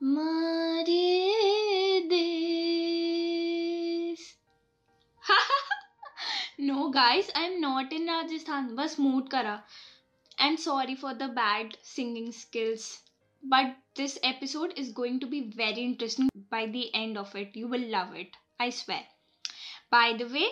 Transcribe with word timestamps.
મારે 0.00 1.06
દેશ 2.10 4.26
no 6.68 6.90
guys 6.90 7.30
i'm 7.40 7.60
not 7.60 7.92
in 7.96 8.06
rajasthan. 8.12 8.76
bas 8.76 8.94
mood 9.04 9.26
kara 9.34 9.56
and 10.38 10.60
sorry 10.66 10.94
for 11.02 11.14
the 11.22 11.28
bad 11.40 11.76
singing 11.82 12.30
skills 12.30 12.84
but 13.42 13.74
this 13.96 14.18
episode 14.22 14.72
is 14.76 14.92
going 14.92 15.18
to 15.20 15.26
be 15.26 15.50
very 15.50 15.82
interesting. 15.88 16.28
By 16.50 16.66
the 16.66 16.94
end 16.94 17.18
of 17.18 17.34
it 17.34 17.56
you 17.56 17.66
will 17.68 17.86
love 17.96 18.14
it 18.14 18.36
i 18.60 18.70
swear. 18.70 19.02
By 19.90 20.14
the 20.18 20.26
way 20.26 20.48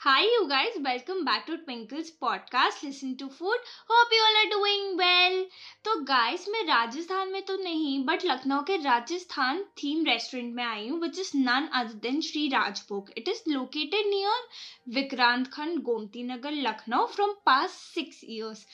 Hi, 0.00 0.20
you 0.22 0.46
guys, 0.48 0.74
welcome 0.84 1.24
back 1.24 1.46
to 1.46 1.56
Twinkle's 1.56 2.12
podcast. 2.12 2.82
Listen 2.84 3.16
to 3.16 3.28
food. 3.28 3.56
Hope 3.88 4.08
you 4.12 4.22
all 4.22 4.36
are 4.40 4.50
doing 4.50 4.96
well. 4.96 5.38
तो 5.84 5.94
guys 6.04 6.44
मैं 6.48 6.62
राजस्थान 6.66 7.28
में 7.32 7.42
तो 7.46 7.56
नहीं 7.56 8.04
but 8.04 8.24
Lucknow 8.26 8.62
के 8.66 8.76
Rajasthan 8.82 9.62
theme 9.78 10.04
restaurant 10.06 10.54
में 10.54 10.62
आई 10.64 10.86
हूँ 10.88 11.00
which 11.00 11.18
is 11.18 11.30
none 11.36 11.68
other 11.74 11.92
than 12.02 12.20
Shri 12.28 12.46
Rajbhog 12.52 13.10
it 13.18 13.28
is 13.28 13.42
located 13.48 14.06
near 14.06 14.48
Vikrant 14.94 15.46
Khand 15.52 15.82
Gomti 15.84 16.22
Nagar 16.30 16.52
Lucknow 16.68 17.06
from 17.14 17.34
past 17.46 17.78
six 17.94 18.20
years 18.24 18.66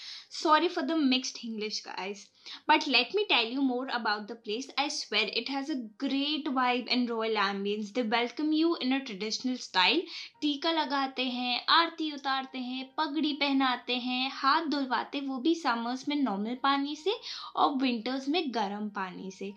sorry 0.43 0.69
for 0.69 0.85
the 0.85 0.97
mixed 1.07 1.45
English 1.45 1.83
guys 1.87 2.27
but 2.69 2.89
let 2.89 3.15
me 3.17 3.25
tell 3.25 3.53
you 3.53 3.63
more 3.63 3.89
about 4.01 4.23
the 4.27 4.37
place 4.45 4.69
I 4.79 4.91
swear 4.91 5.29
it 5.39 5.51
has 5.51 5.73
a 5.73 5.75
great 6.01 6.49
vibe 6.55 6.89
and 6.91 7.11
royal 7.11 7.37
ambience 7.39 7.93
they 7.95 8.03
welcome 8.17 8.53
you 8.53 8.77
in 8.83 8.95
a 8.95 9.05
traditional 9.05 9.57
style 9.67 10.03
टीका 10.41 10.73
लगा 10.73 11.07
लगाते 11.13 11.31
हैं, 11.31 11.65
आरती 11.69 12.11
उतारते 12.13 12.59
हैं, 12.59 12.85
पगड़ी 12.99 13.33
पहनाते 13.33 13.97
हैं, 13.97 14.31
हाथ 14.33 14.67
धुलवाते 14.67 15.21
वो 15.21 15.39
भी 15.39 15.55
समर्स 15.55 16.09
में 16.09 16.17
नॉर्मल 16.17 16.57
पानी 16.63 16.95
से 16.97 17.15
और 17.57 17.75
विंटर्स 17.77 18.29
में 18.29 18.43
गर्म 18.55 18.89
पानी 18.89 19.31
से। 19.31 19.53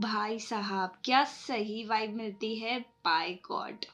भाई 0.00 0.38
साहब, 0.38 0.92
क्या 1.04 1.24
सही 1.24 1.84
वाइब 1.84 2.14
मिलती 2.16 2.54
है 2.56 2.78
बाय 3.04 3.32
गॉड 3.48 3.86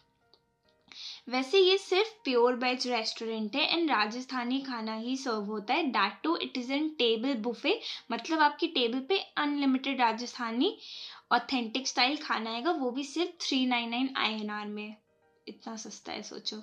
वैसे 1.29 1.59
ये 1.59 1.77
सिर्फ़ 1.79 2.13
प्योर 2.25 2.55
वेज 2.57 2.87
रेस्टोरेंट 2.89 3.57
है 3.57 3.65
एंड 3.73 3.91
राजस्थानी 3.91 4.61
खाना 4.61 4.95
ही 4.97 5.17
सर्व 5.17 5.45
होता 5.45 5.75
है। 5.75 5.91
That 5.91 6.21
too 6.23 6.37
it 6.37 6.57
is 6.59 6.73
an 6.73 6.89
table 6.99 7.35
buffet 7.43 7.79
मतलब 8.13 8.41
आपकी 8.43 8.67
टेबल 8.77 9.01
पे 9.09 9.19
अनलिमिटेड 9.39 10.01
राजस्थानी 10.01 10.77
ऑथेंटिक 11.33 11.89
स्टाइल 11.89 12.17
खाना 12.19 12.51
आएगा, 12.51 12.71
वो 12.71 12.91
भी 12.91 13.05
सिर्फ़ 13.07 13.31
three 13.41 13.67
nine 13.67 13.91
nine 13.91 14.15
I 14.17 14.35
N 14.35 14.51
R 14.51 14.67
में। 14.69 14.97
इतना 15.49 15.77
सस्ता 15.77 16.13
है, 16.13 16.23
सोचो। 16.23 16.57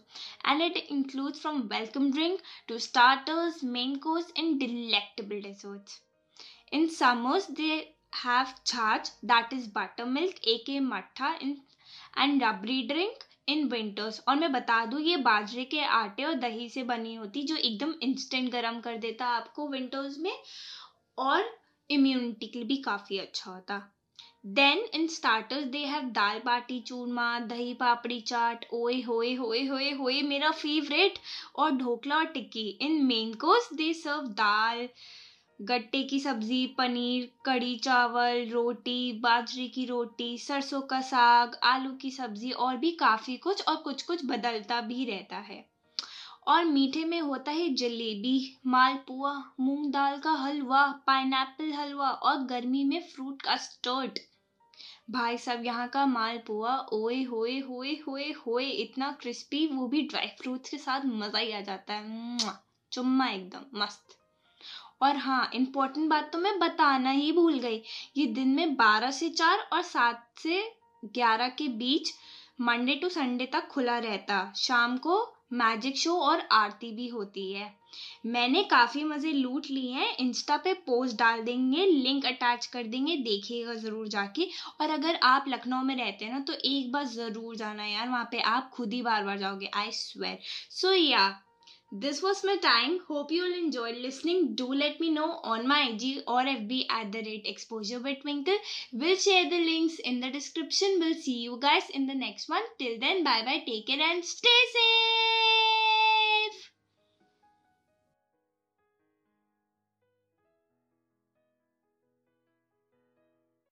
And 0.48 0.62
it 0.62 0.78
includes 0.78 1.42
from 1.42 1.62
welcome 1.72 2.12
drink 2.12 2.40
to 2.68 2.78
starters 2.80 3.64
main 3.66 3.96
course 3.98 4.32
and 4.38 4.58
delectable 4.60 5.42
desserts 5.42 6.02
in 6.74 6.88
summers 6.90 7.50
they 7.52 7.74
have 8.16 8.54
chaach 8.66 9.12
that 9.26 9.54
is 9.54 9.70
buttermilk 10.08 10.48
A 10.48 10.58
K 10.66 10.80
mattha 10.82 11.34
in 11.42 11.58
and 12.20 12.44
rabri 12.44 12.82
drink 12.88 13.24
in 13.50 13.68
winters 13.68 14.22
और 14.28 14.36
मैं 14.36 14.52
बता 14.52 14.86
दूँ, 14.86 15.00
ये 15.02 15.18
बाजरे 15.18 15.64
के 15.66 15.80
आटे 15.80 16.24
और 16.24 16.34
दही 16.36 16.70
से 16.70 16.84
बनी 16.84 17.14
होती, 17.16 17.44
जो 17.44 17.56
एकदम 17.56 17.94
इंस्टेंट 18.04 18.52
गर्म 18.52 18.80
कर 18.80 18.98
देता 18.98 19.26
आपको 19.28 19.68
विंटर्स 19.68 20.18
में, 20.18 20.38
और 21.18 21.58
इम्यूनिटी 21.90 22.48
के 22.48 22.60
लिए 22.60 22.68
भी 22.68 22.78
काफ़ी 22.78 23.18
अच्छा 23.18 23.52
होता। 23.52 23.82
Then 24.46 24.80
in 24.94 25.08
starters 25.08 25.64
they 25.66 25.80
have 25.86 26.10
dal 26.10 26.40
baati 26.46 26.80
churma 26.80 27.28
dahi 27.40 27.74
papdi 27.74 28.20
chaat 28.22 28.66
ओए 28.74 29.00
होए 29.02 29.34
होए 29.36 29.64
होए 29.66 29.90
होए 29.92 30.22
मेरा 30.22 30.52
फेवरेट 30.52 31.18
और 31.56 31.72
ढोकला 31.72 32.16
और 32.16 32.26
tikki 32.26 32.68
in 32.82 33.02
main 33.06 33.34
course 33.34 33.70
they 33.74 33.94
serve 33.94 34.28
dal 34.34 34.88
gatte 35.60 36.04
की 36.04 36.20
सब्ज़ी 36.20 36.66
पनीर 36.78 37.30
कड़ी 37.46 37.76
चावल 37.78 38.46
रोटी 38.50 39.12
बाजरे 39.20 39.68
की 39.68 39.86
रोटी 39.86 40.38
सरसों 40.38 40.82
का 40.84 41.02
साग 41.02 41.56
आलू 41.64 41.92
की 41.92 42.12
सब्ज़ी 42.12 42.52
और 42.52 42.78
भी 42.78 42.92
काफ़ी 42.92 43.38
कुछ 43.38 43.68
और 43.68 43.76
कुछ 43.76 44.04
कुछ 44.04 44.26
बदलता 44.26 44.80
भी 44.82 45.06
रहता 45.06 45.38
है 45.40 45.64
और 46.48 46.66
मीठे 46.66 47.06
में 47.06 47.20
होता 47.22 47.52
है 47.52 47.68
जलेबी 47.76 48.38
मालपुआ 48.68 49.34
मूंग 49.60 49.92
दाल 49.94 50.20
का 50.20 50.32
हलवा 50.44 50.86
पाइनएप्पल 51.08 51.74
हलवा 51.74 52.10
और 52.10 52.44
गर्मी 52.46 52.84
में 52.84 53.02
फ्रूट 53.08 53.42
का 53.42 53.56
स्टर्ट 53.58 54.20
भाई 55.08 55.38
साहब, 55.38 55.66
यहाँ 55.66 55.88
का 55.88 56.06
मालपुआ 56.06 56.76
ओए 56.94 57.22
होए 57.24 57.58
होए 57.60 57.94
होए 58.08 58.32
होए, 58.38 58.66
इतना 58.66 59.12
क्रिस्पी 59.12 59.66
वो 59.68 59.88
भी 59.88 60.02
ड्राई 60.02 60.28
फ्रूट्स 60.40 60.70
के 60.70 60.78
साथ 60.78 61.06
मज़ा 61.06 61.40
ही 61.40 61.52
आ 61.52 61.60
जाता 61.62 61.94
है। 61.94 62.54
चुम्मा 62.92 63.28
एकदम, 63.28 63.66
मस्त। 63.76 64.18
और 65.02 65.18
हाँ 65.18 65.50
इम्पोर्टेंट 65.56 66.10
बात 66.10 66.32
तो 66.34 66.38
मैं 66.38 66.58
बताना 66.60 67.10
ही 67.12 67.32
भूल 67.32 67.60
गई। 67.60 67.82
ये 68.18 68.26
दिन 68.26 68.56
में 68.56 68.76
बारह 68.76 69.12
से 69.12 69.30
चार 69.30 69.68
और 69.74 69.82
सात 69.84 70.28
से 70.40 70.62
ग्यारह 71.04 71.50
के 71.50 71.68
बीच 71.78 72.14
मंडे 72.62 72.96
टू 72.96 73.10
संडे 73.10 73.46
तक 73.46 73.68
खुला 73.68 73.98
रहता। 74.00 74.52
शाम 74.58 74.98
को 74.98 75.24
मैजिक 75.52 75.98
शो 75.98 76.14
और 76.22 76.40
आरती 76.54 76.92
भी 76.92 77.08
होती 77.08 77.52
है। 77.54 77.72
मैंने 78.26 78.64
काफ़ी 78.64 79.04
मज़े 79.04 79.32
लूट 79.32 79.66
लिए 79.70 79.92
हैं। 79.92 80.16
इंस्टा 80.18 80.58
पे 80.58 80.74
पोस्ट 80.86 81.18
डाल 81.18 81.42
देंगे 81.42 81.86
लिंक 81.86 82.26
अटैच 82.26 82.66
कर 82.66 82.84
देंगे, 82.86 83.16
देखिएगा 83.18 83.74
ज़रूर 83.76 84.08
जाके। 84.08 84.48
और 84.82 84.90
अगर 84.90 85.20
आप 85.24 85.46
लखनऊ 85.48 85.82
में 85.84 85.96
रहते 85.96 86.26
हैं 86.26 86.32
ना 86.34 86.40
तो 86.40 86.54
एक 86.66 86.92
बार 86.92 87.06
ज़रूर 87.08 87.56
जाना 87.56 87.86
यार, 87.86 88.10
वहाँ 88.10 88.28
पे 88.32 88.40
आप 88.42 88.70
खुद 88.74 88.94
ही 88.94 89.02
बार 89.02 89.24
बार 89.24 89.38
जाओगे 89.38 89.70
आई 89.76 89.92
स्वेर 89.94 90.40
सो 90.72 90.94
या 90.94 91.28
This 91.98 92.22
was 92.22 92.44
my 92.44 92.58
time. 92.58 93.00
Hope 93.08 93.32
you 93.32 93.44
all 93.44 93.54
enjoyed 93.54 93.96
listening. 93.96 94.54
Do 94.54 94.74
let 94.74 95.00
me 95.00 95.10
know 95.10 95.40
on 95.44 95.66
my 95.66 95.92
IG 95.92 96.24
or 96.28 96.42
FB 96.42 96.88
at 96.90 97.14
the 97.14 97.20
rate 97.20 97.46
exposure 97.46 98.02
by 98.02 98.16
Twinkle. 98.16 98.58
We'll 98.92 99.16
share 99.16 99.50
the 99.50 99.64
links 99.64 99.98
in 100.00 100.20
the 100.20 100.30
description. 100.30 100.98
We'll 101.00 101.16
see 101.16 101.40
you 101.40 101.58
guys 101.58 101.90
in 101.90 102.06
the 102.06 102.14
next 102.14 102.50
one. 102.50 102.64
Till 102.78 103.00
then, 103.00 103.24
bye 103.24 103.44
bye. 103.46 103.64
Take 103.66 103.88
care 103.88 104.02
and 104.02 104.26
stay 104.26 104.50
safe. 104.74 105.55